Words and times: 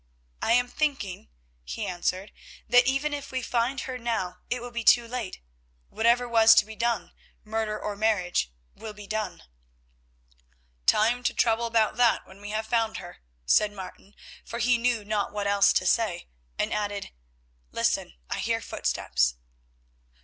"I 0.41 0.53
am 0.53 0.67
thinking," 0.67 1.29
he 1.63 1.85
answered, 1.85 2.31
"that 2.67 2.87
even 2.87 3.13
if 3.13 3.31
we 3.31 3.43
find 3.43 3.81
her 3.81 3.99
now 3.99 4.39
it 4.49 4.59
will 4.59 4.71
be 4.71 4.83
too 4.83 5.07
late; 5.07 5.41
whatever 5.89 6.27
was 6.27 6.55
to 6.55 6.65
be 6.65 6.75
done, 6.75 7.11
murder 7.43 7.79
or 7.79 7.95
marriage, 7.95 8.51
will 8.73 8.93
be 8.95 9.05
done." 9.05 9.43
"Time 10.87 11.21
to 11.25 11.35
trouble 11.35 11.67
about 11.67 11.97
that 11.97 12.25
when 12.25 12.41
we 12.41 12.49
have 12.49 12.65
found 12.65 12.97
her," 12.97 13.19
said 13.45 13.71
Martin, 13.71 14.15
for 14.43 14.57
he 14.57 14.79
knew 14.79 15.05
not 15.05 15.33
what 15.33 15.45
else 15.45 15.71
to 15.73 15.85
say, 15.85 16.27
and 16.57 16.73
added, 16.73 17.11
"listen, 17.71 18.15
I 18.27 18.39
hear 18.39 18.59
footsteps." 18.59 19.35